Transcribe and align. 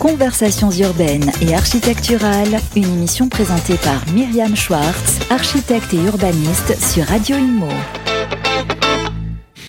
Conversations 0.00 0.70
urbaines 0.70 1.30
et 1.42 1.54
architecturales, 1.54 2.58
une 2.74 2.84
émission 2.84 3.28
présentée 3.28 3.76
par 3.84 4.02
Myriam 4.14 4.56
Schwartz, 4.56 5.20
architecte 5.28 5.92
et 5.92 5.98
urbaniste 5.98 6.74
sur 6.80 7.04
Radio 7.04 7.36
Imo. 7.36 7.68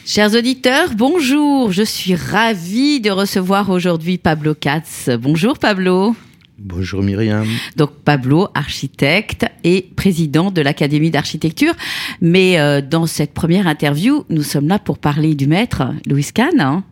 Chers 0.06 0.34
auditeurs, 0.34 0.92
bonjour. 0.96 1.74
Je 1.74 1.84
suis 1.84 2.16
ravie 2.16 3.02
de 3.02 3.12
recevoir 3.12 3.70
aujourd'hui 3.70 4.18
Pablo 4.18 4.56
Katz. 4.56 5.10
Bonjour 5.20 5.60
Pablo. 5.60 6.16
Bonjour 6.58 7.04
Myriam. 7.04 7.46
Donc 7.76 7.92
Pablo, 8.06 8.48
architecte 8.54 9.46
et 9.66 9.90
président 9.98 10.50
de 10.50 10.62
l'Académie 10.62 11.12
d'architecture. 11.12 11.74
Mais 12.22 12.58
euh, 12.58 12.80
dans 12.80 13.06
cette 13.06 13.34
première 13.34 13.68
interview, 13.68 14.24
nous 14.30 14.44
sommes 14.44 14.70
là 14.70 14.80
pour 14.80 14.98
parler 14.98 15.36
du 15.36 15.48
maître 15.48 15.84
Louis 16.06 16.30
Kahn. 16.34 16.62
Hein 16.62 16.86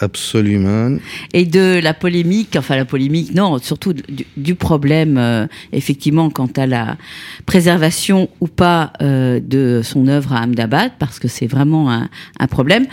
Absolument. 0.00 0.96
Et 1.32 1.44
de 1.44 1.78
la 1.82 1.94
polémique, 1.94 2.56
enfin 2.56 2.76
la 2.76 2.84
polémique, 2.84 3.34
non, 3.34 3.58
surtout 3.58 3.94
du, 4.36 4.54
problème, 4.54 5.18
euh, 5.18 5.46
effectivement, 5.72 6.30
quant 6.30 6.50
à 6.56 6.66
la 6.66 6.96
préservation 7.46 8.28
ou 8.40 8.48
pas 8.48 8.92
euh, 9.02 9.40
de 9.40 9.80
son 9.84 10.08
œuvre 10.08 10.32
à 10.32 10.40
Ahmedabad, 10.40 10.92
parce 10.98 11.18
que 11.18 11.28
c'est 11.28 11.46
vraiment 11.46 11.92
un, 11.92 12.08
un 12.38 12.46
problème. 12.46 12.86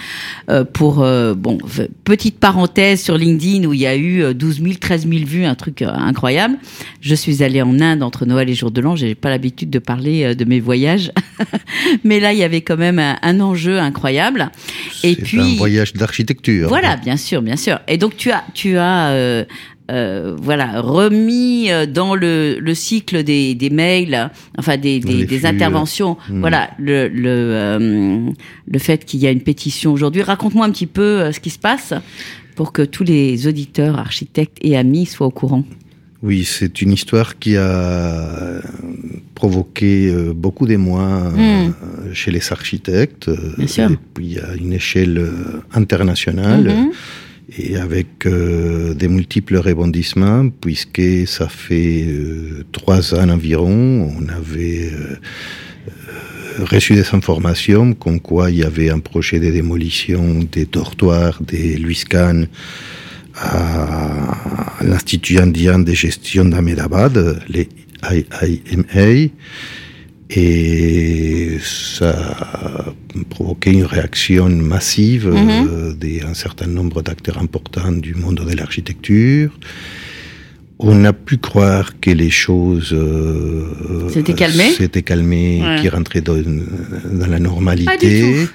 Euh, 0.50 0.64
pour, 0.66 1.02
euh, 1.02 1.34
bon, 1.36 1.58
petite 2.04 2.40
parenthèse 2.40 3.02
sur 3.02 3.18
LinkedIn 3.18 3.66
où 3.66 3.74
il 3.74 3.80
y 3.80 3.88
a 3.88 3.96
eu 3.96 4.34
12 4.34 4.62
000, 4.62 4.74
13 4.80 5.08
000 5.08 5.26
vues, 5.26 5.46
un 5.46 5.56
truc 5.56 5.82
euh, 5.82 5.90
incroyable. 5.92 6.58
Je 7.02 7.16
suis 7.16 7.44
allée 7.44 7.62
en 7.62 7.80
Inde 7.80 8.04
entre 8.04 8.26
Noël 8.26 8.50
et 8.50 8.56
Jour 8.56 8.72
de 8.72 8.82
l'An, 8.82 8.96
j'ai 8.96 9.16
pas 9.16 9.30
l'habitude 9.30 9.70
de 9.70 9.80
parler 9.80 10.24
euh, 10.24 10.34
de 10.34 10.46
mes 10.46 10.60
voyages, 10.60 11.12
mais 12.04 12.20
là 12.20 12.34
il 12.34 12.40
y 12.40 12.44
avait 12.44 12.62
quand 12.62 12.78
même 12.78 13.00
un 13.00 13.40
enjeu 13.40 13.80
incroyable. 13.80 14.52
Et 15.04 15.16
puis 15.16 15.40
un 15.40 15.56
voyage 15.58 15.94
d'architecture. 15.94 16.68
Voilà, 16.70 16.98
bien 16.98 17.18
sûr, 17.18 17.42
bien 17.42 17.56
sûr. 17.56 17.80
Et 17.88 17.98
donc 17.98 18.18
tu 18.18 18.32
as, 18.32 18.44
tu 18.54 18.78
as, 18.78 19.10
euh, 19.10 19.46
euh, 19.92 20.36
voilà, 20.40 20.82
remis 20.82 21.72
euh, 21.72 21.86
dans 21.86 22.16
le, 22.16 22.58
le 22.60 22.74
cycle 22.76 23.24
des, 23.24 23.56
des 23.56 23.70
mails, 23.70 24.30
enfin 24.58 24.78
des, 24.78 25.00
des, 25.00 25.26
des 25.26 25.46
interventions, 25.46 26.18
mmh. 26.30 26.40
voilà, 26.40 26.70
le, 26.78 27.08
le, 27.08 27.30
euh, 27.30 28.30
le 28.68 28.80
fait 28.80 29.04
qu'il 29.06 29.20
y 29.20 29.28
a 29.28 29.32
une 29.32 29.42
pétition 29.42 29.92
aujourd'hui. 29.92 30.22
Raconte-moi 30.22 30.66
un 30.66 30.72
petit 30.72 30.88
peu 30.88 31.02
euh, 31.02 31.32
ce 31.32 31.40
qui 31.40 31.50
se 31.50 31.60
passe 31.60 31.94
pour 32.56 32.72
que 32.72 32.82
tous 32.82 33.04
les 33.04 33.48
auditeurs, 33.48 33.98
architectes 33.98 34.58
et 34.62 34.78
amis 34.78 35.06
soient 35.06 35.28
au 35.28 35.32
courant. 35.32 35.64
Oui, 36.22 36.44
c'est 36.44 36.82
une 36.82 36.92
histoire 36.92 37.40
qui 37.40 37.56
a 37.56 38.62
provoqué 39.36 40.14
beaucoup 40.36 40.68
d'émoi 40.68 41.32
mmh. 41.32 42.14
chez 42.14 42.32
les 42.32 42.52
architectes. 42.52 43.30
Bien 43.58 43.68
sûr. 43.68 43.92
Et 43.92 43.98
puis 44.14 44.38
à 44.40 44.56
une 44.56 44.74
échelle 44.74 45.26
internationale. 45.74 46.68
Mmh. 46.68 46.92
Et 47.58 47.78
avec 47.78 48.26
euh, 48.26 48.94
des 48.94 49.08
multiples 49.08 49.58
rebondissements, 49.58 50.50
puisque 50.50 51.28
ça 51.28 51.48
fait 51.50 52.06
euh, 52.08 52.64
trois 52.72 53.16
ans 53.16 53.30
environ, 53.30 54.14
on 54.16 54.30
avait 54.30 54.92
euh, 54.92 56.66
reçu 56.66 56.94
des 56.94 57.08
informations 57.14 57.94
comme 57.94 58.20
quoi 58.20 58.52
il 58.52 58.58
y 58.58 58.64
avait 58.64 58.92
un 58.92 59.00
projet 59.00 59.40
de 59.40 59.50
démolition 59.50 60.42
des 60.52 60.66
dortoirs 60.66 61.42
des 61.42 61.78
Louis 61.78 62.04
Kahn 62.08 62.48
à 63.42 64.84
l'Institut 64.84 65.40
indien 65.40 65.80
de 65.80 65.94
gestion 65.94 66.46
d'Ahmedabad, 66.46 67.42
les 67.50 67.70
IIMA, 68.04 69.30
et 70.30 71.58
ça 71.62 72.12
a 72.12 72.94
provoqué 73.30 73.72
une 73.72 73.86
réaction 73.86 74.48
massive 74.50 75.28
mm 75.28 75.48
-hmm. 75.48 75.68
euh, 75.68 75.94
d'un 76.24 76.36
certain 76.46 76.68
nombre 76.78 77.02
d'acteurs 77.08 77.40
importants 77.48 77.96
du 78.08 78.14
monde 78.14 78.42
de 78.50 78.56
l'architecture. 78.60 79.50
On 80.92 80.98
a 81.12 81.14
pu 81.28 81.36
croire 81.50 81.88
que 82.04 82.12
les 82.22 82.34
choses 82.46 82.92
euh, 82.94 84.08
s'étaient 84.14 84.40
calmées, 84.44 84.72
calmées 85.12 85.54
ouais. 85.62 85.82
qui 85.82 85.88
rentraient 85.96 86.26
dans, 86.30 86.42
dans 87.20 87.30
la 87.36 87.40
normalité. 87.50 88.48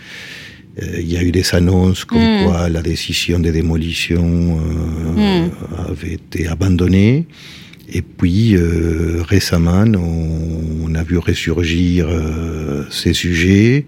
Il 0.83 1.11
y 1.11 1.17
a 1.17 1.23
eu 1.23 1.31
des 1.31 1.55
annonces 1.55 2.05
comme 2.05 2.19
mm. 2.19 2.45
quoi 2.45 2.69
la 2.69 2.83
décision 2.83 3.39
de 3.39 3.51
démolition 3.51 4.59
mm. 5.17 5.51
avait 5.89 6.15
été 6.15 6.49
abandonnée. 6.49 7.27
Et 7.93 8.03
puis 8.03 8.57
euh, 8.57 9.23
récemment, 9.23 9.85
on, 9.97 10.89
on, 10.91 10.95
a 10.95 11.03
vu 11.05 11.19
ressurgir 11.19 12.07
euh, 12.09 12.85
ces 12.91 13.13
sujets. 13.13 13.85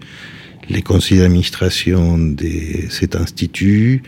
Les 0.69 0.81
conseils 0.81 1.17
d'administration 1.17 2.17
de 2.17 2.89
cet 2.89 3.15
institut 3.15 4.03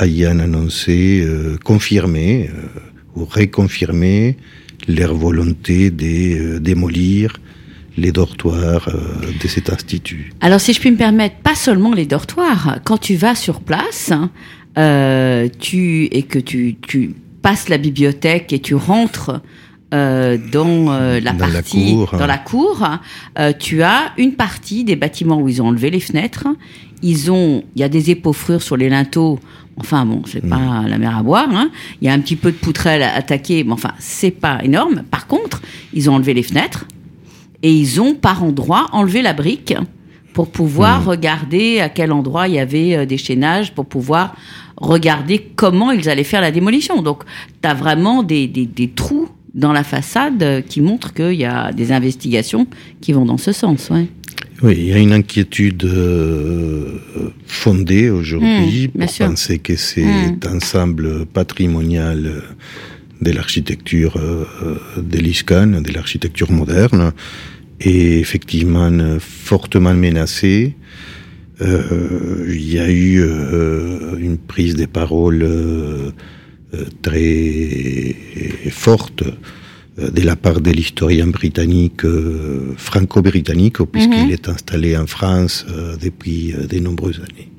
ayant 0.00 0.38
annoncé, 0.38 1.22
euh, 1.24 1.56
confirmé 1.62 2.48
euh, 2.48 3.20
ou 3.20 3.24
réconfirmé 3.24 4.36
leur 4.88 5.14
volonté 5.14 5.90
de 5.90 6.56
euh, 6.56 6.60
démolir 6.60 7.34
les 7.96 8.12
dortoirs 8.12 8.88
euh, 8.88 8.98
de 9.42 9.48
cet 9.48 9.70
institut. 9.70 10.32
Alors 10.40 10.60
si 10.60 10.72
je 10.72 10.80
puis 10.80 10.90
me 10.90 10.96
permettre, 10.96 11.36
pas 11.36 11.54
seulement 11.54 11.92
les 11.92 12.06
dortoirs. 12.06 12.78
Quand 12.84 12.98
tu 12.98 13.16
vas 13.16 13.34
sur 13.34 13.60
place, 13.60 14.12
euh, 14.78 15.48
tu 15.58 16.04
et 16.06 16.22
que 16.22 16.38
tu, 16.38 16.76
tu 16.80 17.14
passes 17.42 17.68
la 17.68 17.78
bibliothèque 17.78 18.52
et 18.52 18.60
tu 18.60 18.74
rentres 18.74 19.40
euh, 19.92 20.38
dans 20.50 20.90
euh, 20.90 21.20
la 21.20 21.32
dans 21.32 21.38
partie 21.50 21.90
la 21.90 21.92
cour, 22.06 22.18
dans 22.18 22.26
la 22.26 22.38
cour, 22.38 22.88
euh, 23.38 23.52
tu 23.58 23.82
as 23.82 24.12
une 24.16 24.32
partie 24.32 24.84
des 24.84 24.96
bâtiments 24.96 25.38
où 25.38 25.48
ils 25.50 25.60
ont 25.60 25.66
enlevé 25.66 25.90
les 25.90 26.00
fenêtres. 26.00 26.46
Ils 27.02 27.30
ont, 27.30 27.64
il 27.74 27.80
y 27.80 27.84
a 27.84 27.88
des 27.90 28.10
épaufrures 28.10 28.62
sur 28.62 28.76
les 28.78 28.88
linteaux. 28.88 29.38
Enfin 29.76 30.06
bon, 30.06 30.22
c'est 30.26 30.42
Mm. 30.44 30.48
pas 30.48 30.82
la 30.88 30.96
mer 30.98 31.16
à 31.18 31.22
boire. 31.22 31.48
Hein. 31.50 31.70
Il 32.00 32.06
y 32.06 32.08
a 32.08 32.14
un 32.14 32.20
petit 32.20 32.36
peu 32.36 32.52
de 32.52 32.56
poutrelle 32.56 33.02
attaquée, 33.02 33.64
mais 33.64 33.72
enfin 33.72 33.92
c'est 33.98 34.30
pas 34.30 34.60
énorme. 34.64 35.02
Par 35.10 35.26
contre, 35.26 35.60
ils 35.92 36.08
ont 36.08 36.14
enlevé 36.14 36.32
les 36.32 36.42
fenêtres 36.42 36.86
et 37.62 37.72
ils 37.72 38.00
ont 38.00 38.14
par 38.14 38.42
endroit 38.42 38.86
enlevé 38.92 39.22
la 39.22 39.32
brique 39.34 39.74
pour 40.32 40.50
pouvoir 40.50 41.02
Mm. 41.02 41.08
regarder 41.08 41.80
à 41.80 41.88
quel 41.88 42.10
endroit 42.12 42.48
il 42.48 42.54
y 42.54 42.58
avait 42.58 42.96
euh, 42.96 43.06
des 43.06 43.18
chaînages, 43.18 43.72
pour 43.74 43.86
pouvoir 43.86 44.34
regarder 44.76 45.38
comment 45.56 45.90
ils 45.92 46.08
allaient 46.08 46.24
faire 46.24 46.40
la 46.40 46.50
démolition. 46.50 47.02
Donc, 47.02 47.22
tu 47.62 47.68
as 47.68 47.74
vraiment 47.74 48.22
des, 48.22 48.46
des, 48.48 48.66
des 48.66 48.88
trous 48.88 49.28
dans 49.54 49.72
la 49.72 49.84
façade 49.84 50.64
qui 50.66 50.80
montrent 50.80 51.12
qu'il 51.12 51.34
y 51.34 51.44
a 51.44 51.72
des 51.72 51.92
investigations 51.92 52.66
qui 53.02 53.12
vont 53.12 53.26
dans 53.26 53.36
ce 53.36 53.52
sens. 53.52 53.90
Ouais. 53.90 54.06
Oui, 54.62 54.74
il 54.78 54.86
y 54.86 54.92
a 54.94 54.98
une 54.98 55.12
inquiétude 55.12 55.84
euh, 55.84 56.98
fondée 57.46 58.08
aujourd'hui 58.10 58.90
Mmh, 58.94 59.00
pour 59.00 59.10
sûr. 59.10 59.26
penser 59.26 59.58
que 59.58 59.76
cet 59.76 60.04
Mmh. 60.46 60.56
ensemble 60.56 61.26
patrimonial 61.26 62.42
de 63.20 63.30
l'architecture 63.30 64.16
euh, 64.16 64.44
de 64.96 65.18
l'ISCAN, 65.18 65.80
de 65.82 65.92
l'architecture 65.92 66.50
moderne, 66.50 67.12
est 67.84 68.20
effectivement 68.20 68.90
fortement 69.20 69.94
menacé. 69.94 70.74
Euh, 71.60 72.44
il 72.48 72.72
y 72.74 72.78
a 72.78 72.90
eu 72.90 73.20
euh, 73.20 74.16
une 74.18 74.38
prise 74.38 74.74
de 74.74 74.86
parole 74.86 75.42
euh, 75.42 76.10
euh, 76.74 76.84
très 77.02 78.16
forte 78.70 79.22
euh, 79.98 80.10
de 80.10 80.22
la 80.22 80.36
part 80.36 80.60
de 80.60 80.70
l'historien 80.70 81.26
britannique, 81.26 82.04
euh, 82.04 82.72
franco-britannique, 82.76 83.78
puisqu'il 83.92 84.26
Mhm. 84.26 84.30
est 84.32 84.48
installé 84.48 84.96
en 84.96 85.06
France 85.06 85.66
euh, 85.68 85.96
depuis 86.02 86.52
euh, 86.54 86.66
de 86.66 86.78
nombreuses 86.78 87.20
années. 87.20 87.50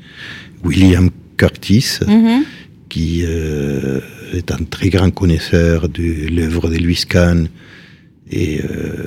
William 0.63 1.09
Curtis, 1.37 1.99
Mhm. 2.07 2.43
qui 2.89 3.21
euh, 3.23 3.99
est 4.33 4.51
un 4.51 4.63
très 4.69 4.89
grand 4.89 5.11
connaisseur 5.11 5.87
de 5.89 6.27
l'œuvre 6.35 6.69
de 6.69 6.77
Louis 6.77 7.03
Kahn 7.07 7.47
et 8.33 8.61
euh, 8.61 9.05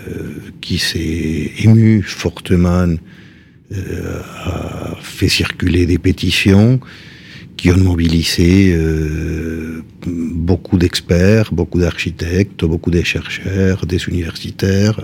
qui 0.61 0.79
s'est 0.79 1.51
ému 1.65 2.03
fortement, 2.03 2.87
euh, 3.73 4.21
a 4.45 4.97
fait 5.03 5.29
circuler 5.29 5.85
des 5.87 5.99
pétitions 5.99 6.79
qui 7.57 7.71
ont 7.71 7.79
mobilisé 7.79 8.73
euh, 8.75 9.83
beaucoup 10.07 10.77
d'experts, 10.79 11.49
beaucoup 11.53 11.81
d'architectes, 11.81 12.65
beaucoup 12.65 12.91
de 12.91 13.03
chercheurs, 13.03 13.87
des 13.87 14.01
universitaires, 14.05 15.01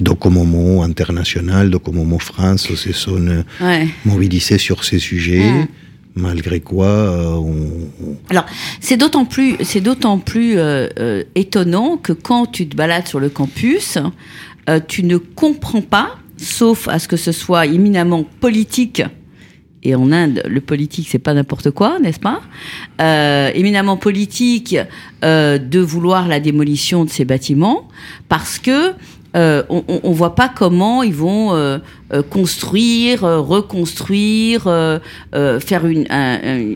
Docomomo 0.00 0.82
international, 0.82 1.70
Docomomo 1.70 2.18
France 2.18 2.74
se 2.74 2.92
sont 2.92 3.44
Ouais. 3.60 3.86
mobilisés 4.04 4.58
sur 4.58 4.84
ces 4.84 4.98
sujets. 4.98 5.52
Malgré 6.16 6.60
quoi, 6.60 6.86
euh, 6.86 7.34
on, 7.34 8.16
Alors, 8.30 8.46
c'est 8.80 8.96
d'autant 8.96 9.26
plus, 9.26 9.56
c'est 9.60 9.82
d'autant 9.82 10.16
plus 10.16 10.56
euh, 10.56 10.88
euh, 10.98 11.24
étonnant 11.34 11.98
que 11.98 12.14
quand 12.14 12.46
tu 12.46 12.66
te 12.66 12.74
balades 12.74 13.06
sur 13.06 13.20
le 13.20 13.28
campus, 13.28 13.98
euh, 14.70 14.80
tu 14.88 15.02
ne 15.02 15.18
comprends 15.18 15.82
pas, 15.82 16.16
sauf 16.38 16.88
à 16.88 16.98
ce 16.98 17.06
que 17.06 17.18
ce 17.18 17.32
soit 17.32 17.66
éminemment 17.66 18.24
politique. 18.40 19.02
Et 19.82 19.94
en 19.94 20.10
Inde, 20.10 20.42
le 20.48 20.62
politique, 20.62 21.06
c'est 21.10 21.18
pas 21.18 21.34
n'importe 21.34 21.70
quoi, 21.70 21.98
n'est-ce 22.00 22.18
pas? 22.18 22.40
Éminemment 23.54 23.96
politique 23.96 24.76
de 25.22 25.78
vouloir 25.78 26.26
la 26.26 26.40
démolition 26.40 27.04
de 27.04 27.10
ces 27.10 27.24
bâtiments, 27.24 27.86
parce 28.28 28.58
que 28.58 28.94
euh, 29.36 29.62
on, 29.68 29.84
on, 30.02 30.12
voit 30.12 30.34
pas 30.34 30.48
comment 30.48 31.02
ils 31.02 31.14
vont 31.14 31.54
euh, 31.54 31.78
euh, 32.12 32.22
construire, 32.22 33.20
reconstruire, 33.20 34.62
faire 35.32 35.86
une, 35.86 36.06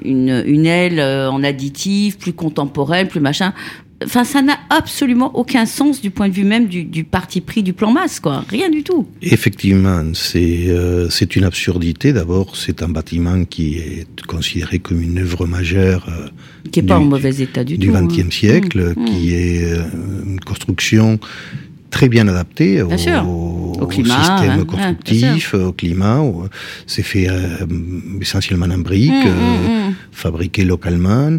une, 0.04 0.42
une, 0.46 0.66
aile 0.66 1.00
en 1.00 1.42
additif, 1.42 2.18
plus 2.18 2.34
contemporaine, 2.34 3.08
plus 3.08 3.20
machin. 3.20 3.54
Enfin, 4.02 4.24
ça 4.24 4.40
n'a 4.40 4.58
absolument 4.70 5.36
aucun 5.36 5.66
sens 5.66 6.00
du 6.00 6.10
point 6.10 6.28
de 6.28 6.34
vue 6.34 6.44
même 6.44 6.66
du, 6.66 6.84
du, 6.84 7.04
parti 7.04 7.42
pris 7.42 7.62
du 7.62 7.74
plan 7.74 7.92
masse, 7.92 8.18
quoi. 8.18 8.44
Rien 8.48 8.70
du 8.70 8.82
tout. 8.82 9.06
Effectivement, 9.20 10.02
c'est 10.14 10.68
c'est 11.10 11.36
une 11.36 11.44
absurdité. 11.44 12.12
D'abord, 12.12 12.56
c'est 12.56 12.82
un 12.82 12.88
bâtiment 12.88 13.44
qui 13.44 13.76
est 13.76 14.06
considéré 14.26 14.78
comme 14.80 15.00
une 15.00 15.18
œuvre 15.18 15.46
majeure. 15.46 16.06
qui 16.72 16.80
n'est 16.80 16.88
pas 16.88 16.98
en 16.98 17.04
mauvais 17.04 17.42
état 17.42 17.64
du, 17.64 17.78
du 17.78 17.88
tout. 17.88 17.92
Du 17.92 18.06
XXe 18.06 18.20
hein. 18.20 18.30
siècle, 18.30 18.94
mmh. 18.96 19.04
qui 19.04 19.28
mmh. 19.28 19.34
est 19.34 19.76
une 20.26 20.40
construction 20.40 21.18
très 21.90 22.08
bien 22.08 22.26
adapté 22.28 22.82
au, 22.82 22.90
système 23.90 24.60
hein. 24.60 24.64
constructif, 24.66 25.54
au 25.54 25.72
climat. 25.72 26.22
C'est 26.86 27.02
fait 27.02 27.28
euh, 27.28 27.66
essentiellement 28.20 28.66
en 28.66 28.78
briques, 28.78 29.10
mmh, 29.10 29.28
euh, 29.28 29.90
fabriqué 30.12 30.64
localement. 30.64 31.36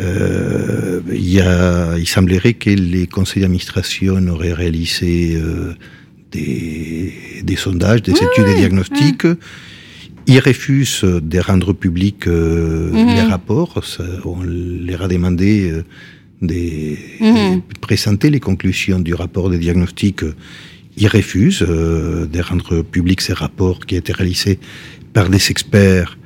Euh, 0.00 1.00
y 1.10 1.40
a, 1.40 1.96
il 1.96 2.06
semblerait 2.06 2.54
que 2.54 2.70
les 2.70 3.06
conseils 3.06 3.42
d'administration 3.42 4.16
auraient 4.28 4.52
réalisé 4.52 5.34
euh, 5.36 5.74
des, 6.30 7.12
des, 7.42 7.56
sondages, 7.56 8.02
des 8.02 8.12
études 8.12 8.48
et 8.48 8.54
diagnostics. 8.54 9.26
Ils 10.26 10.40
refusent 10.40 11.04
de 11.04 11.38
rendre 11.38 11.72
publics 11.72 12.26
les 12.26 13.22
rapports. 13.22 13.82
Ça, 13.82 14.04
on 14.26 14.42
leur 14.42 15.02
a 15.02 15.08
demandé 15.08 15.72
des, 16.42 16.98
mhm. 17.20 17.62
présenter 17.80 18.30
les 18.30 18.40
conclusions 18.40 19.00
du 19.00 19.14
rapport 19.14 19.50
de 19.50 19.56
diagnostic, 19.56 20.22
il 20.96 21.08
refuse 21.08 21.64
euh, 21.68 22.26
de 22.26 22.40
rendre 22.40 22.82
public 22.82 23.20
ces 23.20 23.32
rapports 23.32 23.86
qui 23.86 23.96
étaient 23.96 24.12
réalisés 24.12 24.58
par 25.12 25.28
des 25.28 25.50
experts 25.50 26.18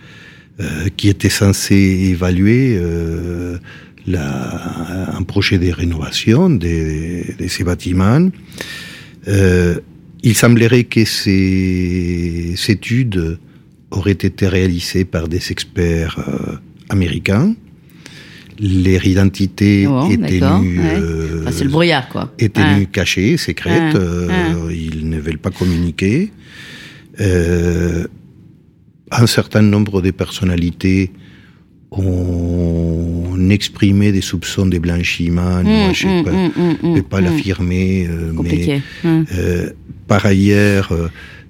euh, 0.60 0.88
qui 0.96 1.08
étaient 1.08 1.30
censés 1.30 2.08
évaluer 2.10 2.76
euh, 2.76 3.58
la, 4.06 5.16
un 5.16 5.22
projet 5.22 5.58
de 5.58 5.70
rénovation 5.72 6.50
de, 6.50 7.36
de 7.38 7.48
ces 7.48 7.64
bâtiments. 7.64 8.28
Euh, 9.28 9.80
il 10.22 10.34
semblerait 10.34 10.84
que 10.84 11.04
ces, 11.04 12.54
ces 12.56 12.72
études 12.72 13.38
auraient 13.90 14.12
été 14.12 14.46
réalisées 14.48 15.04
par 15.04 15.28
des 15.28 15.52
experts 15.52 16.18
euh, 16.18 16.56
américains 16.88 17.54
leur 18.60 19.06
identité 19.06 19.86
oh, 19.86 20.08
est 20.10 20.16
tenue, 20.16 20.80
euh, 20.80 21.50
c'est 21.50 21.64
le 21.64 21.70
brouillard 21.70 22.08
quoi. 22.08 22.32
Est 22.38 22.54
tenue 22.54 22.86
cachée, 22.86 23.36
secrète. 23.36 23.94
Euh, 23.94 24.70
ils 24.70 25.08
ne 25.08 25.18
veulent 25.18 25.38
pas 25.38 25.50
communiquer. 25.50 26.32
Euh, 27.20 28.06
un 29.10 29.26
certain 29.26 29.62
nombre 29.62 30.00
de 30.00 30.10
personnalités 30.10 31.12
ont 31.90 33.50
exprimé 33.50 34.12
des 34.12 34.22
soupçons 34.22 34.66
de 34.66 34.78
blanchiment. 34.78 35.62
Moi, 35.62 35.92
je 35.92 36.06
ne 36.06 36.94
peux, 36.94 37.02
pas 37.02 37.20
l'affirmer, 37.20 38.08
mais 38.42 38.82
par 40.08 40.24
ailleurs, 40.24 40.90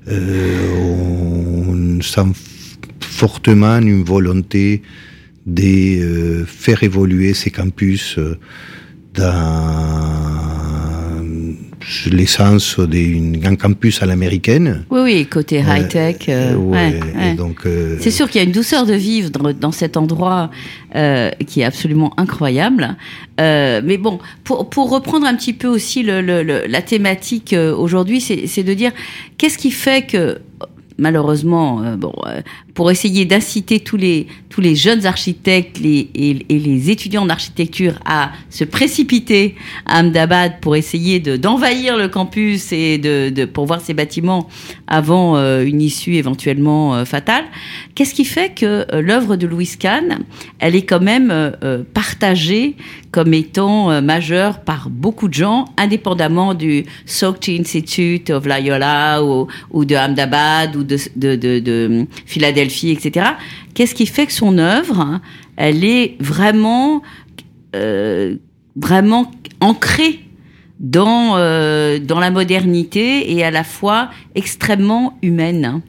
on 0.08 2.00
sent 2.00 2.32
fortement 3.00 3.78
une 3.78 4.02
volonté 4.02 4.82
de 5.46 6.00
euh, 6.00 6.44
faire 6.46 6.82
évoluer 6.82 7.34
ces 7.34 7.50
campus 7.50 8.16
euh, 8.18 8.38
dans 9.14 10.42
l'essence 12.10 12.78
d'un 12.78 13.56
campus 13.56 14.02
à 14.02 14.06
l'américaine. 14.06 14.84
Oui, 14.88 15.00
oui, 15.02 15.26
côté 15.26 15.58
euh, 15.58 15.76
high-tech. 15.76 16.28
ouais, 16.56 17.34
donc, 17.36 17.66
c'est 18.00 18.12
sûr 18.12 18.30
qu'il 18.30 18.40
y 18.40 18.44
a 18.44 18.46
une 18.46 18.52
douceur 18.52 18.86
de 18.86 18.94
vivre 18.94 19.30
dans, 19.30 19.52
dans 19.52 19.72
cet 19.72 19.96
endroit 19.96 20.50
qui 21.46 21.60
est 21.60 21.64
absolument 21.64 22.14
incroyable. 22.18 22.96
mais 23.38 23.98
bon, 23.98 24.20
pour, 24.44 24.70
pour, 24.70 24.90
reprendre 24.90 25.26
un 25.26 25.34
petit 25.34 25.52
peu 25.52 25.68
aussi 25.68 26.02
le, 26.02 26.22
le, 26.22 26.42
la 26.42 26.82
thématique 26.82 27.54
aujourd'hui, 27.76 28.20
c'est 28.20 28.62
de 28.62 28.74
dire 28.74 28.92
qu'est-ce 29.36 29.58
qui 29.58 29.72
fait 29.72 30.06
que 30.06 30.38
malheureusement, 30.98 31.82
euh, 31.82 31.96
bon, 31.96 32.14
euh, 32.26 32.40
pour 32.74 32.90
essayer 32.90 33.24
d'inciter 33.24 33.80
tous 33.80 33.96
les, 33.96 34.26
tous 34.48 34.60
les 34.60 34.74
jeunes 34.74 35.04
architectes 35.06 35.78
et, 35.82 36.08
les 36.48 36.90
étudiants 36.90 37.26
d'architecture 37.26 37.94
à 38.04 38.32
se 38.50 38.64
précipiter 38.64 39.54
à 39.86 39.98
Ahmedabad 39.98 40.60
pour 40.60 40.76
essayer 40.76 41.20
d'envahir 41.20 41.96
le 41.96 42.08
campus 42.08 42.72
et 42.72 42.98
de, 42.98 43.44
pour 43.44 43.66
voir 43.66 43.80
ces 43.80 43.94
bâtiments 43.94 44.48
avant 44.86 45.36
euh, 45.36 45.64
une 45.64 45.80
issue 45.80 46.14
éventuellement 46.14 47.04
fatale. 47.04 47.44
Qu'est-ce 47.94 48.14
qui 48.14 48.24
fait 48.24 48.54
que 48.54 48.86
l'œuvre 49.00 49.36
de 49.36 49.46
Louis 49.46 49.70
Kahn, 49.78 50.20
elle 50.58 50.74
est 50.74 50.82
quand 50.82 51.00
même 51.00 51.52
partagée 51.92 52.76
comme 53.10 53.34
étant 53.34 54.00
majeure 54.00 54.60
par 54.60 54.88
beaucoup 54.88 55.28
de 55.28 55.34
gens, 55.34 55.66
indépendamment 55.76 56.54
du 56.54 56.84
Sokti 57.04 57.58
Institute 57.60 58.30
of 58.30 58.46
Loyola 58.46 59.22
ou, 59.22 59.46
ou 59.70 59.84
de 59.84 59.94
Ahmedabad 59.94 60.74
ou 60.76 60.82
de, 60.82 60.96
de, 61.16 61.36
de, 61.36 61.58
de 61.58 62.06
Philadelphie, 62.70 62.90
etc. 62.90 63.26
Qu'est-ce 63.74 63.94
qui 63.94 64.06
fait 64.06 64.26
que 64.26 64.32
son 64.32 64.58
œuvre, 64.58 65.20
elle 65.56 65.84
est 65.84 66.16
vraiment, 66.20 67.02
euh, 67.74 68.36
vraiment 68.76 69.30
ancrée 69.60 70.20
dans, 70.82 71.36
euh, 71.36 71.98
dans 71.98 72.18
la 72.18 72.30
modernité 72.30 73.32
et 73.32 73.44
à 73.44 73.50
la 73.50 73.64
fois 73.64 74.10
extrêmement 74.34 75.18
humaine 75.22 75.80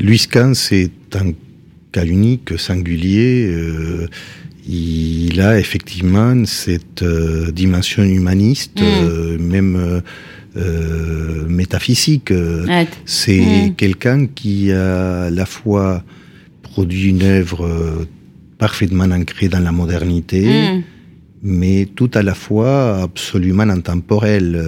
Louis 0.00 0.26
Kahn, 0.30 0.54
c'est 0.54 0.90
un 1.14 1.32
cas 1.92 2.04
unique, 2.06 2.58
singulier. 2.58 3.46
Euh, 3.48 4.06
il 4.66 5.40
a 5.42 5.58
effectivement 5.58 6.46
cette 6.46 7.04
dimension 7.52 8.02
humaniste, 8.02 8.80
mm. 8.80 8.84
euh, 8.84 9.38
même 9.38 10.02
euh, 10.56 11.46
métaphysique. 11.48 12.32
C'est 13.04 13.68
mm. 13.70 13.74
quelqu'un 13.76 14.26
qui 14.26 14.72
a 14.72 15.24
à 15.24 15.30
la 15.30 15.46
fois 15.46 16.02
produit 16.62 17.10
une 17.10 17.22
œuvre 17.22 18.06
parfaitement 18.58 19.04
ancrée 19.04 19.48
dans 19.48 19.60
la 19.60 19.72
modernité, 19.72 20.46
mm. 20.46 20.82
mais 21.42 21.88
tout 21.94 22.10
à 22.14 22.22
la 22.22 22.34
fois 22.34 23.02
absolument 23.02 23.64
intemporelle. 23.64 24.60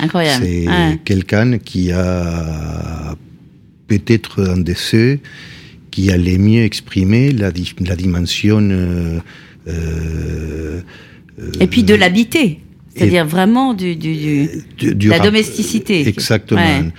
incroyable. 0.00 0.44
C'est 0.44 0.66
quelqu'un 1.04 1.58
qui 1.58 1.92
a 1.92 3.16
peut-être 3.86 4.42
un 4.42 4.58
de 4.58 4.74
ceux 4.74 5.18
qui 5.94 6.10
allait 6.10 6.38
mieux 6.38 6.64
exprimer 6.64 7.30
la, 7.30 7.52
la 7.80 7.96
dimension. 7.96 8.58
Euh, 8.68 9.20
euh, 9.68 10.80
et 11.60 11.68
puis 11.68 11.84
de 11.84 11.94
l'habiter, 11.94 12.58
c'est-à-dire 12.94 13.26
vraiment 13.26 13.74
du, 13.74 13.96
du, 13.96 14.48
du, 14.78 15.08
la 15.08 15.18
domesticité. 15.18 16.06
Exactement. 16.06 16.90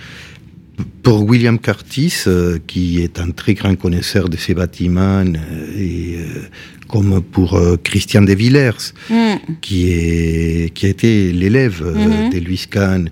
Pour 1.02 1.22
William 1.22 1.58
Curtis, 1.58 2.24
euh, 2.26 2.58
qui 2.66 3.00
est 3.00 3.18
un 3.18 3.30
très 3.30 3.54
grand 3.54 3.74
connaisseur 3.76 4.28
de 4.28 4.36
ces 4.36 4.52
bâtiments, 4.52 5.24
et 5.78 6.18
comme 6.86 7.22
pour 7.22 7.58
Christian 7.82 8.22
de 8.22 8.34
Villers, 8.34 8.92
mm. 9.08 9.14
qui, 9.62 9.90
est, 9.90 10.74
qui 10.74 10.86
a 10.86 10.88
été 10.90 11.32
l'élève 11.32 11.82
mm-hmm. 11.82 12.32
de 12.34 12.44
Louis 12.44 12.66
Kahn 12.70 13.10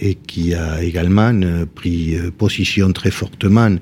et 0.00 0.14
qui 0.14 0.54
a 0.54 0.82
également 0.82 1.38
pris 1.74 2.16
position 2.38 2.90
très 2.92 3.10
fortement 3.10 3.76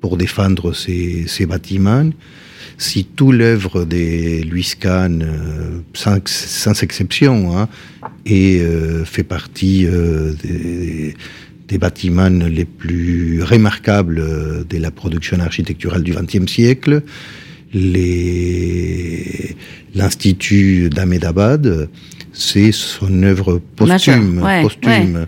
pour 0.00 0.16
défendre 0.16 0.72
ces, 0.74 1.24
ces 1.26 1.46
bâtiments. 1.46 2.10
Si 2.78 3.04
tout 3.04 3.32
l'œuvre 3.32 3.84
de 3.84 4.42
Louis 4.48 4.72
Kahn, 4.78 5.22
euh, 5.22 5.80
sans, 5.94 6.18
sans, 6.26 6.82
exception, 6.82 7.56
hein, 7.56 7.68
euh, 8.30 9.04
fait 9.04 9.22
partie 9.22 9.86
euh, 9.86 10.32
des, 10.42 11.14
des, 11.68 11.78
bâtiments 11.78 12.28
les 12.28 12.64
plus 12.64 13.42
remarquables 13.42 14.66
de 14.68 14.78
la 14.78 14.90
production 14.90 15.38
architecturale 15.40 16.02
du 16.02 16.12
XXe 16.12 16.50
siècle, 16.50 17.02
l'Institut 19.94 20.90
d'Ahmedabad 20.90 21.88
c'est 22.34 22.72
son 22.72 23.22
œuvre 23.22 23.60
posthume. 23.76 24.44
posthume. 24.62 25.24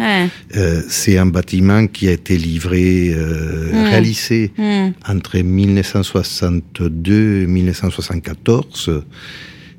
Euh, 0.56 0.82
c'est 0.88 1.18
un 1.18 1.26
bâtiment 1.26 1.86
qui 1.86 2.08
a 2.08 2.12
été 2.12 2.36
livré, 2.36 3.12
euh, 3.14 3.70
hmm. 3.72 3.84
réalisé 3.84 4.50
hmm. 4.58 4.88
entre 5.08 5.38
1962 5.38 7.42
et 7.42 7.46
1974. 7.46 9.04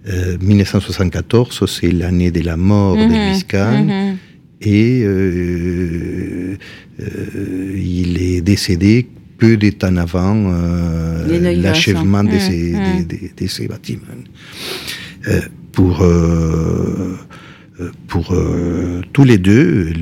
Euh, 0.10 0.38
1974, 0.40 1.66
c'est 1.68 1.92
l'année 1.92 2.32
de 2.32 2.40
la 2.42 2.56
mort 2.56 2.96
de 2.96 3.04
hmm. 3.04 3.42
Kahn. 3.48 4.18
Et 4.62 5.02
euh, 5.04 6.56
euh, 7.00 7.74
il 7.76 8.22
est 8.22 8.42
décédé 8.42 9.08
peu 9.38 9.58
de 9.58 9.70
temps 9.70 9.98
avant 9.98 10.52
l'achèvement 11.28 12.24
de, 12.24 12.40
ces, 12.40 12.72
de, 12.72 13.04
de, 13.04 13.18
de, 13.38 13.48
ces 13.48 13.68
bâtiments 13.68 14.08
pour 15.74 16.04
pour 18.28 18.36
tous 19.14 19.24
les 19.24 19.38
deux, 19.38 19.94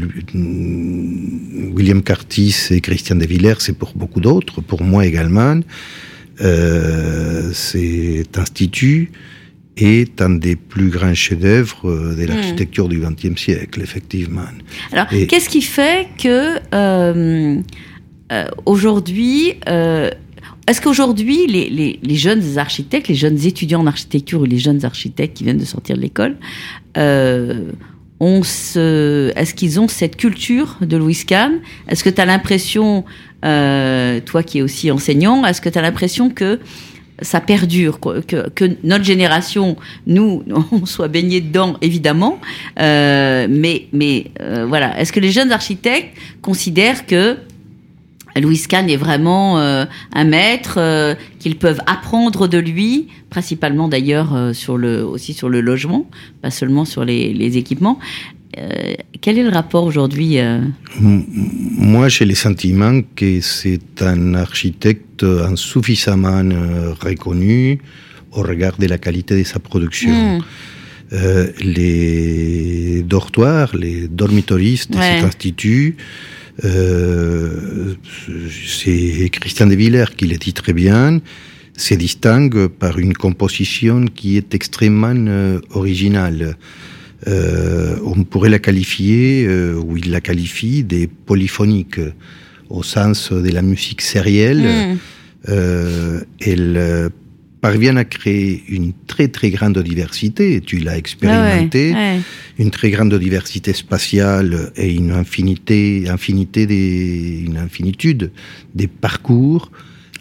William 1.74 2.02
Curtis 2.02 2.56
et 2.72 2.82
Christian 2.82 3.18
de 3.18 3.26
Villers, 3.26 3.60
c'est 3.60 3.78
pour 3.78 3.94
beaucoup 3.96 4.22
d'autres, 4.22 4.62
pour 4.62 4.84
moi 4.84 5.06
également, 5.06 5.60
cet 6.40 8.38
institut 8.38 9.12
est 9.78 10.22
un 10.22 10.30
des 10.30 10.56
plus 10.56 10.90
grands 10.90 11.14
chefs-d'œuvre 11.14 12.16
de 12.16 12.24
hmm. 12.24 12.28
l'architecture 12.28 12.88
du 12.88 13.00
XXe 13.00 13.40
siècle, 13.40 13.82
effectivement. 13.82 14.42
Alors, 14.92 15.08
qu'est-ce 15.08 15.50
qui 15.50 15.62
fait 15.62 16.08
que 16.18 16.58
euh, 16.74 17.62
euh, 18.32 18.48
aujourd'hui, 18.66 19.54
euh, 19.68 20.10
est-ce 20.68 20.82
qu'aujourd'hui, 20.82 21.46
les, 21.48 22.00
les, 22.02 22.16
jeunes 22.16 22.58
architectes, 22.58 23.08
les 23.08 23.16
jeunes 23.16 23.46
étudiants 23.46 23.82
en 23.82 23.88
architecture 23.88 24.42
ou 24.42 24.46
les 24.46 24.58
jeunes 24.58 24.84
architectes 24.84 25.38
qui 25.38 25.44
viennent 25.44 25.58
de 25.58 25.66
sortir 25.66 25.96
de 25.96 26.02
l'école, 26.02 26.38
est-ce 28.22 29.54
qu'ils 29.54 29.80
ont 29.80 29.88
cette 29.88 30.16
culture 30.16 30.78
de 30.82 30.98
Louis 30.98 31.24
Kahn? 31.28 31.60
Est-ce 31.88 32.04
que 32.04 32.10
tu 32.10 32.22
as 32.22 32.26
l'impression, 32.26 33.04
toi 33.42 34.44
qui 34.44 34.60
es 34.60 34.62
aussi 34.62 34.92
enseignant, 34.92 35.46
est-ce 35.46 35.62
que 35.62 35.70
tu 35.70 35.78
as 35.78 35.82
l'impression 35.82 36.30
que 36.30 36.60
ça 37.22 37.40
perdure, 37.42 38.00
que, 38.00 38.50
que, 38.50 38.78
notre 38.84 39.04
génération, 39.04 39.78
nous, 40.08 40.44
on 40.72 40.86
soit 40.86 41.08
baignés 41.08 41.42
dedans, 41.42 41.76
évidemment. 41.82 42.40
Euh, 42.80 43.48
mais 43.50 43.88
mais 43.94 44.32
euh, 44.42 44.66
voilà, 44.68 45.00
est-ce 45.00 45.14
que 45.14 45.20
les 45.20 45.32
jeunes 45.32 45.52
architectes 45.52 46.18
considèrent 46.42 47.06
que 47.06 47.38
Louis 48.42 48.62
Kahn 48.68 48.90
est 48.90 48.98
vraiment 48.98 49.60
euh, 49.60 49.86
un 50.14 50.24
maître, 50.26 50.76
euh, 50.78 51.16
qu'ils 51.40 51.58
peuvent 51.58 51.82
apprendre 51.86 52.48
de 52.48 52.58
lui, 52.58 53.08
principalement 53.30 53.88
d'ailleurs 53.88 54.54
sur 54.54 54.78
le 54.78 55.06
aussi 55.06 55.34
sur 55.34 55.50
le 55.50 55.62
logement, 55.62 56.10
pas 56.42 56.52
seulement 56.52 56.86
sur 56.86 57.06
les, 57.06 57.34
les 57.34 57.58
équipements. 57.58 58.00
Euh, 58.58 58.94
quel 59.22 59.38
est 59.38 59.44
le 59.44 59.50
rapport 59.50 59.84
aujourd'hui 59.84 60.40
euh? 60.40 60.62
Moi, 61.00 62.08
j'ai 62.08 62.26
le 62.26 62.36
sentiment 62.36 63.02
que 63.16 63.42
c'est 63.42 64.02
un 64.02 64.34
architecte 64.34 65.24
insuffisamment 65.24 66.44
euh, 66.52 66.94
reconnu 66.94 67.80
au 68.32 68.42
regard 68.42 68.78
de 68.78 68.88
la 68.88 68.98
qualité 68.98 69.38
de 69.38 69.44
sa 69.44 69.60
production. 69.60 70.40
Hmm. 70.40 70.42
les 71.62 73.04
dortoirs, 73.04 73.76
les 73.76 74.08
dormitoristes 74.08 74.92
de 74.92 74.98
cet 74.98 75.24
institut, 75.24 75.96
c'est 76.62 78.20
Christian 79.30 79.68
de 79.68 79.76
Villers 79.76 80.16
qui 80.16 80.28
le 80.28 80.38
dit 80.38 80.54
très 80.54 80.74
bien, 80.74 81.20
se 81.78 81.94
distingue 81.96 82.68
par 82.68 82.98
une 83.00 83.14
composition 83.14 84.06
qui 84.06 84.38
est 84.38 84.54
extrêmement 84.56 85.60
originale. 85.72 86.56
Euh, 87.28 87.98
on 88.06 88.24
pourrait 88.24 88.50
la 88.50 88.60
qualifier, 88.60 89.46
euh, 89.48 89.76
ou 89.76 89.98
il 89.98 90.12
la 90.12 90.22
qualifie, 90.22 90.84
des 90.84 91.08
polyphoniques, 91.08 92.00
au 92.70 92.84
sens 92.84 93.32
de 93.32 93.50
la 93.50 93.62
musique 93.62 94.02
sérielle. 94.02 94.98
Euh, 95.50 96.22
elle 96.40 97.10
parvient 97.66 97.98
à 97.98 98.06
créer 98.06 98.64
une 98.70 98.94
très 99.08 99.28
très 99.28 99.50
grande 99.50 99.80
diversité, 99.80 100.62
tu 100.62 100.78
l'as 100.78 100.98
expérimenté, 100.98 101.96
une 102.60 102.70
très 102.70 102.92
grande 102.92 103.16
diversité 103.28 103.74
spatiale 103.74 104.72
et 104.76 104.94
une 104.94 105.12
infinité, 105.12 106.08
infinité 106.08 106.68
des, 106.68 107.44
une 107.48 107.58
infinitude 107.58 108.32
des 108.76 108.88
parcours. 108.88 109.72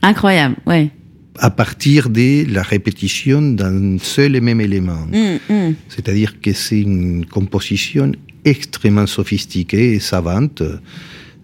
Incroyable, 0.03 0.57
ouais 0.67 0.91
à 1.39 1.51
partir 1.51 2.11
de 2.11 2.47
la 2.57 2.63
répétition 2.63 3.43
d'un 3.43 3.99
seul 3.99 4.37
et 4.37 4.41
même 4.41 4.61
élément. 4.61 5.05
Mm, 5.13 5.53
mm. 5.53 5.75
C'est-à-dire 5.89 6.41
que 6.41 6.53
c'est 6.53 6.81
une 6.81 7.27
composition 7.27 8.13
extrêmement 8.45 9.09
sophistiquée 9.09 9.95
et 9.95 9.99
savante, 9.99 10.63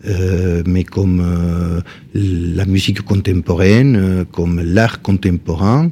euh, 0.07 0.63
mais 0.67 0.85
comme 0.85 1.21
euh, 1.21 1.81
la 2.15 2.65
musique 2.65 3.03
contemporaine, 3.03 3.97
euh, 3.97 4.25
comme 4.25 4.61
l'art 4.61 5.03
contemporain, 5.03 5.91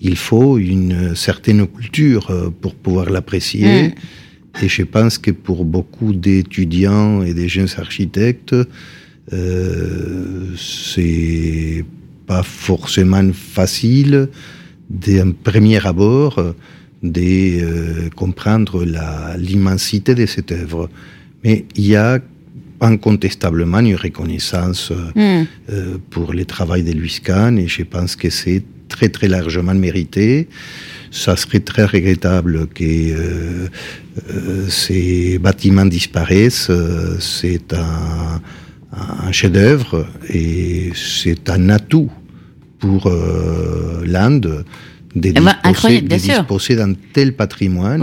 il 0.00 0.16
faut 0.16 0.58
une 0.58 1.14
certaine 1.14 1.66
culture 1.66 2.52
pour 2.60 2.74
pouvoir 2.74 3.10
l'apprécier. 3.10 3.88
Mm. 3.88 3.92
Et 4.64 4.68
je 4.68 4.82
pense 4.82 5.16
que 5.18 5.30
pour 5.30 5.64
beaucoup 5.64 6.12
d'étudiants 6.12 7.22
et 7.22 7.34
des 7.34 7.48
jeunes 7.48 7.68
architectes, 7.78 8.54
c'est 10.56 11.84
pas 12.26 12.42
forcément 12.42 13.30
facile 13.32 14.28
d'un 14.90 15.30
premier 15.30 15.86
abord 15.86 16.54
de 17.02 17.20
euh, 17.60 18.10
comprendre 18.14 18.84
l'immensité 19.36 20.14
de 20.14 20.26
cette 20.26 20.52
œuvre. 20.52 20.88
Mais 21.44 21.64
il 21.76 21.86
y 21.86 21.96
a 21.96 22.20
incontestablement 22.82 23.80
une 23.80 23.96
reconnaissance 23.96 24.90
euh, 24.92 25.42
hmm. 25.42 25.46
euh, 25.70 25.98
pour 26.10 26.32
le 26.32 26.44
travail 26.44 26.82
de 26.82 26.92
Louis 26.92 27.18
Kahn 27.24 27.58
et 27.58 27.68
je 27.68 27.82
pense 27.82 28.16
que 28.16 28.30
c'est 28.30 28.62
très 28.88 29.08
très 29.08 29.28
largement 29.28 29.74
mérité. 29.74 30.48
Ça 31.10 31.36
serait 31.36 31.60
très 31.60 31.84
regrettable 31.84 32.68
que 32.68 33.68
ces 34.68 35.38
bâtiments 35.38 35.84
disparaissent. 35.84 36.70
C'est 37.20 37.74
un, 37.74 38.40
un 38.92 39.32
chef-d'œuvre 39.32 40.06
et 40.28 40.92
c'est 40.94 41.48
un 41.50 41.68
atout 41.68 42.10
pour 42.78 43.06
euh, 43.06 44.02
l'Inde 44.04 44.64
de 45.14 45.28
eh 45.28 45.32
ben, 45.32 45.54
disposer, 46.16 46.74
d'un 46.74 46.94
tel 47.12 47.34
patrimoine. 47.34 48.02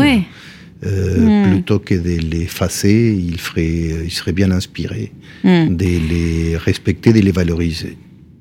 Euh, 0.85 1.45
hmm. 1.45 1.51
Plutôt 1.51 1.79
que 1.79 1.93
de 1.93 2.21
les 2.21 2.43
effacer, 2.43 3.13
il, 3.17 3.37
ferait, 3.37 4.05
il 4.05 4.11
serait 4.11 4.31
bien 4.31 4.51
inspiré 4.51 5.11
hmm. 5.43 5.75
de 5.75 5.85
les 5.85 6.57
respecter, 6.57 7.11
de 7.11 7.19
les 7.19 7.31
valoriser. 7.31 7.97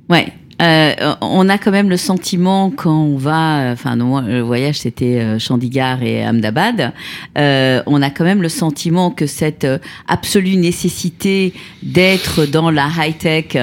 Ouais, 0.09 0.33
euh, 0.60 1.14
on 1.20 1.48
a 1.48 1.56
quand 1.56 1.70
même 1.70 1.88
le 1.88 1.96
sentiment 1.96 2.70
quand 2.70 3.04
on 3.04 3.16
va, 3.16 3.70
enfin 3.72 3.94
le 3.94 4.40
voyage 4.40 4.80
c'était 4.80 5.20
euh, 5.20 5.38
Chandigarh 5.38 6.02
et 6.02 6.24
Ahmedabad, 6.24 6.92
euh, 7.36 7.80
on 7.86 8.02
a 8.02 8.10
quand 8.10 8.24
même 8.24 8.42
le 8.42 8.48
sentiment 8.48 9.12
que 9.12 9.26
cette 9.26 9.66
absolue 10.08 10.56
nécessité 10.56 11.52
d'être 11.82 12.44
dans 12.46 12.70
la 12.70 12.88
high 12.98 13.16
tech, 13.16 13.56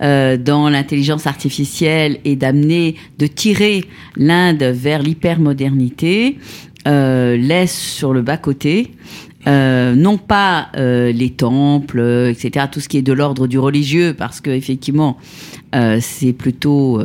dans 0.00 0.68
l'intelligence 0.68 1.26
artificielle 1.26 2.18
et 2.24 2.36
d'amener, 2.36 2.96
de 3.18 3.26
tirer 3.26 3.84
l'Inde 4.16 4.62
vers 4.62 5.02
l'hypermodernité, 5.02 6.38
laisse 6.84 7.78
sur 7.78 8.12
le 8.12 8.22
bas 8.22 8.36
côté 8.36 8.90
euh, 9.46 9.94
non 9.94 10.18
pas 10.18 10.68
euh, 10.76 11.10
les 11.12 11.30
temples, 11.30 12.00
etc., 12.30 12.66
tout 12.70 12.80
ce 12.80 12.88
qui 12.88 12.98
est 12.98 13.02
de 13.02 13.12
l'ordre 13.12 13.46
du 13.46 13.58
religieux, 13.58 14.14
parce 14.16 14.40
que 14.40 14.50
effectivement, 14.50 15.18
euh, 15.74 15.98
c'est 16.00 16.32
plutôt 16.32 17.00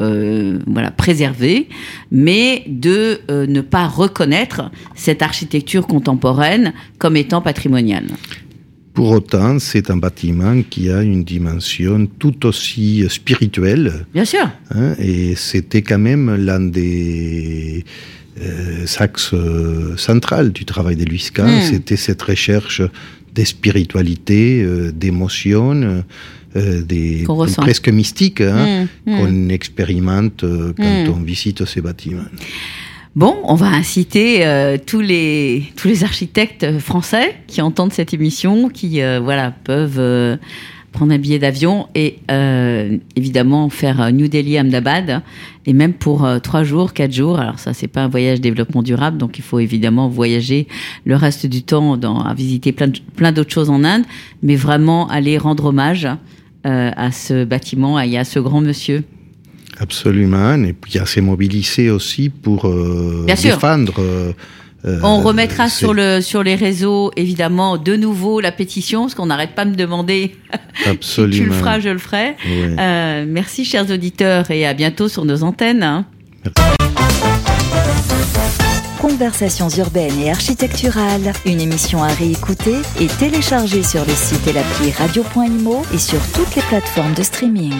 voilà 0.67 0.91
préservé, 0.91 1.67
mais 2.11 2.63
de 2.67 3.19
ne 3.29 3.61
pas 3.61 3.87
reconnaître 3.87 4.71
cette 4.95 5.21
architecture 5.21 5.87
contemporaine 5.87 6.73
comme 6.97 7.15
étant 7.15 7.41
patrimoniale. 7.41 8.07
Pour 8.93 9.11
autant, 9.11 9.59
c'est 9.59 9.91
un 9.91 9.97
bâtiment 9.97 10.63
qui 10.67 10.89
a 10.89 11.03
une 11.03 11.23
dimension 11.23 12.07
tout 12.17 12.47
aussi 12.47 13.05
spirituelle. 13.09 14.07
Bien 14.11 14.25
sûr. 14.25 14.49
Hein, 14.71 14.95
et 14.97 15.35
c'était 15.35 15.83
quand 15.83 15.99
même 15.99 16.35
l'un 16.35 16.59
des 16.59 17.85
euh, 17.85 18.26
axe 18.99 19.31
euh, 19.33 19.97
central 19.97 20.51
du 20.51 20.65
travail 20.65 20.95
de 20.95 21.05
Louis 21.05 21.29
Kahn, 21.33 21.59
hmm. 21.59 21.61
c'était 21.61 21.97
cette 21.97 22.21
recherche 22.21 22.81
de 23.33 23.43
spiritualité, 23.43 24.61
euh, 24.63 24.91
d'émotion, 24.91 26.03
des 26.55 27.23
presque 27.57 27.89
mystiques 27.89 28.41
hein, 28.41 28.87
hmm, 29.05 29.11
hmm. 29.11 29.17
qu'on 29.17 29.49
expérimente 29.49 30.41
quand 30.41 31.13
on 31.15 31.21
visite 31.21 31.65
ces 31.65 31.81
bâtiments. 31.81 32.23
Bon, 33.15 33.35
on 33.43 33.53
va 33.53 33.67
inciter 33.67 34.43
tous 34.87 35.01
les 35.01 35.71
tous 35.75 35.87
les 35.87 36.03
architectes 36.03 36.79
français 36.79 37.35
qui 37.45 37.61
entendent 37.61 37.93
cette 37.93 38.13
émission, 38.13 38.69
qui 38.69 39.01
voilà 39.21 39.51
peuvent 39.51 40.39
prendre 40.97 41.13
un 41.13 41.19
billet 41.19 41.37
d'avion 41.37 41.87
et 41.93 42.17
euh, 42.31 42.97
évidemment 43.15 43.69
faire 43.69 44.11
New 44.11 44.27
Delhi 44.27 44.57
Ahmedabad 44.57 45.21
et 45.67 45.73
même 45.73 45.93
pour 45.93 46.25
euh, 46.25 46.39
trois 46.39 46.63
jours, 46.63 46.91
quatre 46.93 47.13
jours. 47.13 47.37
Alors 47.39 47.59
ça, 47.59 47.73
c'est 47.73 47.87
pas 47.87 48.01
un 48.01 48.07
voyage 48.07 48.41
développement 48.41 48.81
durable, 48.81 49.19
donc 49.19 49.37
il 49.37 49.43
faut 49.43 49.59
évidemment 49.59 50.09
voyager 50.09 50.67
le 51.05 51.15
reste 51.15 51.45
du 51.45 51.61
temps 51.61 51.97
dans, 51.97 52.21
à 52.21 52.33
visiter 52.33 52.71
plein, 52.71 52.89
plein 53.15 53.31
d'autres 53.31 53.51
choses 53.51 53.69
en 53.69 53.83
Inde, 53.83 54.05
mais 54.41 54.55
vraiment 54.55 55.07
aller 55.07 55.37
rendre 55.37 55.65
hommage 55.65 56.07
euh, 56.65 56.91
à 56.97 57.11
ce 57.11 57.45
bâtiment 57.45 57.99
et 57.99 58.17
à 58.17 58.23
ce 58.23 58.39
grand 58.39 58.61
monsieur. 58.61 59.03
Absolument, 59.77 60.55
et 60.63 60.73
puis 60.73 60.97
à 60.97 61.05
se 61.05 61.19
mobiliser 61.19 61.91
aussi 61.91 62.29
pour 62.29 62.67
défendre. 63.27 64.33
Euh, 64.85 64.99
on 65.03 65.21
remettra 65.21 65.69
sur, 65.69 65.93
le, 65.93 66.21
sur 66.21 66.43
les 66.43 66.55
réseaux, 66.55 67.11
évidemment, 67.15 67.77
de 67.77 67.95
nouveau 67.95 68.39
la 68.39 68.51
pétition, 68.51 69.01
parce 69.01 69.15
qu'on 69.15 69.25
n'arrête 69.25 69.55
pas 69.55 69.65
de 69.65 69.71
me 69.71 69.75
demander. 69.75 70.35
si 71.01 71.29
tu 71.29 71.45
le 71.45 71.51
feras, 71.51 71.79
je 71.79 71.89
le 71.89 71.97
ferai. 71.97 72.35
Euh, 72.47 73.25
merci, 73.27 73.65
chers 73.65 73.89
auditeurs, 73.89 74.51
et 74.51 74.67
à 74.67 74.73
bientôt 74.73 75.07
sur 75.07 75.25
nos 75.25 75.43
antennes. 75.43 75.83
Hein. 75.83 76.05
Conversations 79.01 79.69
urbaines 79.69 80.19
et 80.19 80.31
architecturales, 80.31 81.33
une 81.45 81.61
émission 81.61 82.03
à 82.03 82.07
réécouter 82.07 82.75
et 82.99 83.07
télécharger 83.07 83.83
sur 83.83 84.03
le 84.05 84.13
site 84.13 84.47
et 84.47 84.53
l'appli 84.53 84.91
radio.imo 84.91 85.83
et 85.93 85.97
sur 85.97 86.19
toutes 86.33 86.55
les 86.55 86.63
plateformes 86.63 87.13
de 87.13 87.23
streaming. 87.23 87.73